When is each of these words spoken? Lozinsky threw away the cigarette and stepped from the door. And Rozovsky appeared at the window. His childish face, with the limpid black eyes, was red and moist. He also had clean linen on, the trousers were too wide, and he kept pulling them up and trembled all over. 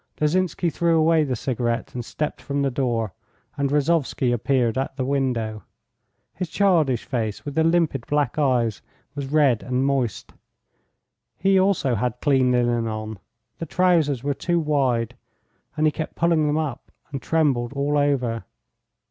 Lozinsky 0.19 0.71
threw 0.71 0.97
away 0.97 1.23
the 1.23 1.35
cigarette 1.35 1.93
and 1.93 2.03
stepped 2.03 2.41
from 2.41 2.63
the 2.63 2.71
door. 2.71 3.13
And 3.55 3.69
Rozovsky 3.69 4.31
appeared 4.33 4.75
at 4.75 4.95
the 4.95 5.05
window. 5.05 5.61
His 6.33 6.49
childish 6.49 7.05
face, 7.05 7.45
with 7.45 7.53
the 7.53 7.63
limpid 7.63 8.07
black 8.07 8.39
eyes, 8.39 8.81
was 9.13 9.27
red 9.31 9.61
and 9.61 9.85
moist. 9.85 10.33
He 11.37 11.59
also 11.59 11.93
had 11.93 12.19
clean 12.19 12.51
linen 12.51 12.87
on, 12.87 13.19
the 13.59 13.67
trousers 13.67 14.23
were 14.23 14.33
too 14.33 14.59
wide, 14.59 15.15
and 15.77 15.85
he 15.85 15.91
kept 15.91 16.15
pulling 16.15 16.47
them 16.47 16.57
up 16.57 16.91
and 17.11 17.21
trembled 17.21 17.71
all 17.73 17.95
over. 17.95 18.45